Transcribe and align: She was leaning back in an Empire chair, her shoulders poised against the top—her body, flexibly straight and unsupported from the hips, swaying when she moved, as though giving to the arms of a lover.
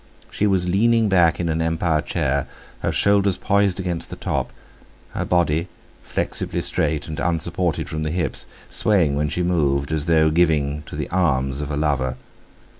She 0.31 0.47
was 0.47 0.67
leaning 0.67 1.09
back 1.09 1.39
in 1.39 1.47
an 1.47 1.61
Empire 1.61 2.01
chair, 2.01 2.47
her 2.79 2.91
shoulders 2.91 3.37
poised 3.37 3.79
against 3.79 4.09
the 4.09 4.15
top—her 4.15 5.25
body, 5.25 5.67
flexibly 6.01 6.61
straight 6.63 7.07
and 7.07 7.19
unsupported 7.19 7.87
from 7.87 8.01
the 8.01 8.09
hips, 8.09 8.47
swaying 8.67 9.15
when 9.15 9.29
she 9.29 9.43
moved, 9.43 9.91
as 9.91 10.07
though 10.07 10.31
giving 10.31 10.81
to 10.87 10.95
the 10.95 11.07
arms 11.11 11.61
of 11.61 11.69
a 11.69 11.77
lover. 11.77 12.17